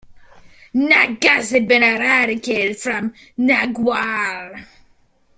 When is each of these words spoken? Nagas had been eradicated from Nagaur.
Nagas 0.73 1.51
had 1.51 1.67
been 1.67 1.83
eradicated 1.83 2.75
from 2.77 3.13
Nagaur. 3.37 4.65